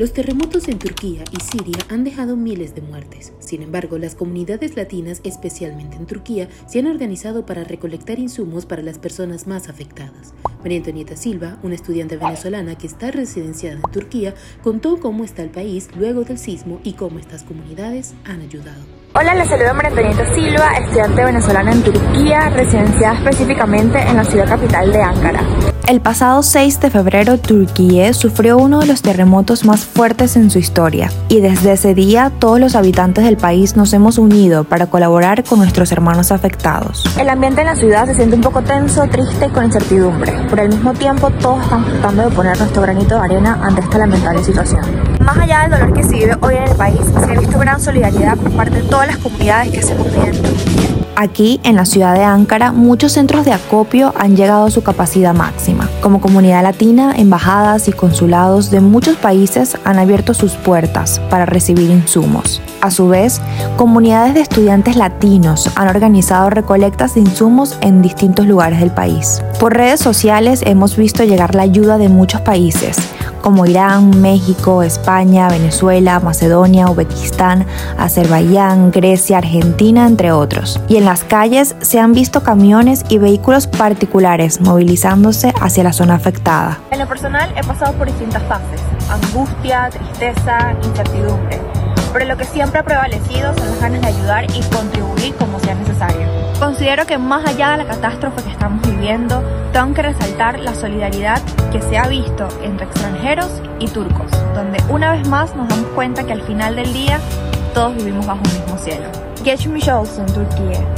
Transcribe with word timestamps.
Los 0.00 0.14
terremotos 0.14 0.66
en 0.68 0.78
Turquía 0.78 1.24
y 1.30 1.42
Siria 1.42 1.76
han 1.90 2.04
dejado 2.04 2.34
miles 2.34 2.74
de 2.74 2.80
muertes. 2.80 3.34
Sin 3.38 3.60
embargo, 3.60 3.98
las 3.98 4.14
comunidades 4.14 4.74
latinas, 4.74 5.20
especialmente 5.24 5.98
en 5.98 6.06
Turquía, 6.06 6.48
se 6.66 6.78
han 6.78 6.86
organizado 6.86 7.44
para 7.44 7.64
recolectar 7.64 8.18
insumos 8.18 8.64
para 8.64 8.80
las 8.80 8.98
personas 8.98 9.46
más 9.46 9.68
afectadas. 9.68 10.32
María 10.62 10.78
Antonieta 10.78 11.16
Silva, 11.16 11.58
una 11.62 11.74
estudiante 11.74 12.16
venezolana 12.16 12.78
que 12.78 12.86
está 12.86 13.10
residenciada 13.10 13.76
en 13.76 13.92
Turquía, 13.92 14.34
contó 14.62 14.98
cómo 15.00 15.22
está 15.22 15.42
el 15.42 15.50
país 15.50 15.90
luego 15.94 16.24
del 16.24 16.38
sismo 16.38 16.80
y 16.82 16.94
cómo 16.94 17.18
estas 17.18 17.42
comunidades 17.42 18.14
han 18.24 18.40
ayudado. 18.40 18.80
Hola, 19.14 19.34
les 19.34 19.50
saludo 19.50 19.74
María 19.74 19.90
Antonieta 19.90 20.34
Silva, 20.34 20.78
estudiante 20.78 21.24
venezolana 21.26 21.72
en 21.72 21.82
Turquía, 21.82 22.48
residenciada 22.48 23.18
específicamente 23.18 23.98
en 24.00 24.16
la 24.16 24.24
ciudad 24.24 24.48
capital 24.48 24.90
de 24.92 25.02
Ankara. 25.02 25.59
El 25.90 26.00
pasado 26.00 26.44
6 26.44 26.78
de 26.78 26.88
febrero 26.88 27.36
Turquía 27.36 28.14
sufrió 28.14 28.58
uno 28.58 28.78
de 28.78 28.86
los 28.86 29.02
terremotos 29.02 29.64
más 29.64 29.84
fuertes 29.84 30.36
en 30.36 30.48
su 30.48 30.60
historia 30.60 31.10
y 31.28 31.40
desde 31.40 31.72
ese 31.72 31.96
día 31.96 32.30
todos 32.38 32.60
los 32.60 32.76
habitantes 32.76 33.24
del 33.24 33.36
país 33.36 33.74
nos 33.74 33.92
hemos 33.92 34.16
unido 34.16 34.62
para 34.62 34.86
colaborar 34.86 35.42
con 35.42 35.58
nuestros 35.58 35.90
hermanos 35.90 36.30
afectados. 36.30 37.02
El 37.18 37.28
ambiente 37.28 37.62
en 37.62 37.66
la 37.66 37.74
ciudad 37.74 38.06
se 38.06 38.14
siente 38.14 38.36
un 38.36 38.40
poco 38.40 38.62
tenso, 38.62 39.04
triste 39.08 39.46
y 39.46 39.50
con 39.50 39.64
incertidumbre. 39.64 40.30
Por 40.48 40.60
el 40.60 40.68
mismo 40.68 40.92
tiempo 40.92 41.28
todos 41.30 41.60
estamos 41.64 41.88
tratando 41.88 42.22
de 42.22 42.36
poner 42.36 42.56
nuestro 42.56 42.82
granito 42.82 43.16
de 43.16 43.22
arena 43.22 43.58
ante 43.60 43.80
esta 43.80 43.98
lamentable 43.98 44.44
situación. 44.44 44.82
Más 45.18 45.38
allá 45.38 45.62
del 45.62 45.72
dolor 45.72 45.92
que 45.92 46.04
se 46.04 46.14
vive 46.14 46.36
hoy 46.40 46.54
en 46.54 46.68
el 46.68 46.76
país, 46.76 47.00
se 47.00 47.32
ha 47.32 47.36
visto 47.36 47.58
gran 47.58 47.80
solidaridad 47.80 48.36
por 48.36 48.52
parte 48.52 48.76
de 48.76 48.88
todas 48.88 49.08
las 49.08 49.18
comunidades 49.18 49.72
que 49.72 49.80
hacemos 49.80 50.06
vida 50.06 50.26
en 50.26 50.40
Turquía. 50.40 50.89
Aquí, 51.22 51.60
en 51.64 51.76
la 51.76 51.84
ciudad 51.84 52.14
de 52.14 52.24
Ankara, 52.24 52.72
muchos 52.72 53.12
centros 53.12 53.44
de 53.44 53.52
acopio 53.52 54.14
han 54.16 54.36
llegado 54.36 54.64
a 54.64 54.70
su 54.70 54.82
capacidad 54.82 55.34
máxima. 55.34 55.86
Como 56.00 56.18
comunidad 56.18 56.62
latina, 56.62 57.12
embajadas 57.14 57.88
y 57.88 57.92
consulados 57.92 58.70
de 58.70 58.80
muchos 58.80 59.18
países 59.18 59.76
han 59.84 59.98
abierto 59.98 60.32
sus 60.32 60.52
puertas 60.52 61.20
para 61.28 61.44
recibir 61.44 61.90
insumos. 61.90 62.62
A 62.80 62.90
su 62.90 63.08
vez, 63.08 63.42
comunidades 63.76 64.32
de 64.32 64.40
estudiantes 64.40 64.96
latinos 64.96 65.70
han 65.74 65.88
organizado 65.88 66.48
recolectas 66.48 67.14
de 67.14 67.20
insumos 67.20 67.76
en 67.82 68.00
distintos 68.00 68.46
lugares 68.46 68.80
del 68.80 68.90
país. 68.90 69.42
Por 69.58 69.74
redes 69.74 70.00
sociales 70.00 70.62
hemos 70.64 70.96
visto 70.96 71.22
llegar 71.24 71.54
la 71.54 71.62
ayuda 71.62 71.98
de 71.98 72.08
muchos 72.08 72.40
países, 72.40 72.96
como 73.42 73.66
Irán, 73.66 74.22
México, 74.22 74.82
España, 74.82 75.48
Venezuela, 75.48 76.20
Macedonia, 76.20 76.88
Uzbekistán, 76.88 77.66
Azerbaiyán, 77.98 78.90
Grecia, 78.90 79.38
Argentina, 79.38 80.06
entre 80.06 80.32
otros. 80.32 80.80
Y 80.88 80.96
en 80.96 81.04
las 81.04 81.22
calles 81.22 81.76
se 81.80 82.00
han 82.00 82.14
visto 82.14 82.42
camiones 82.42 83.04
y 83.10 83.18
vehículos 83.18 83.66
particulares 83.66 84.58
movilizándose 84.62 85.52
hacia 85.60 85.84
la 85.84 85.92
zona 85.92 86.14
afectada. 86.14 86.78
En 86.90 86.98
lo 86.98 87.06
personal 87.06 87.52
he 87.58 87.62
pasado 87.62 87.92
por 87.92 88.06
distintas 88.06 88.42
fases, 88.44 88.80
angustia, 89.10 89.90
tristeza, 89.90 90.74
incertidumbre 90.82 91.69
pero 92.12 92.24
lo 92.24 92.36
que 92.36 92.44
siempre 92.44 92.80
ha 92.80 92.82
prevalecido 92.82 93.54
son 93.54 93.66
las 93.66 93.80
ganas 93.80 94.00
de 94.02 94.08
ayudar 94.08 94.44
y 94.44 94.60
contribuir 94.74 95.34
como 95.36 95.58
sea 95.60 95.74
necesario. 95.74 96.26
Considero 96.58 97.06
que 97.06 97.18
más 97.18 97.46
allá 97.46 97.70
de 97.72 97.76
la 97.78 97.86
catástrofe 97.86 98.42
que 98.42 98.50
estamos 98.50 98.86
viviendo, 98.86 99.42
tengo 99.72 99.94
que 99.94 100.02
resaltar 100.02 100.58
la 100.58 100.74
solidaridad 100.74 101.40
que 101.72 101.80
se 101.80 101.96
ha 101.96 102.06
visto 102.06 102.48
entre 102.62 102.86
extranjeros 102.86 103.50
y 103.78 103.86
turcos, 103.88 104.30
donde 104.54 104.82
una 104.88 105.12
vez 105.12 105.26
más 105.28 105.54
nos 105.56 105.68
damos 105.68 105.86
cuenta 105.94 106.24
que 106.24 106.32
al 106.32 106.42
final 106.42 106.76
del 106.76 106.92
día 106.92 107.18
todos 107.74 107.94
vivimos 107.96 108.26
bajo 108.26 108.40
un 108.44 108.52
mismo 108.52 108.78
cielo. 108.78 109.06
Geçmiş 109.44 109.88
olsun 109.88 110.26
Turquía. 110.26 110.90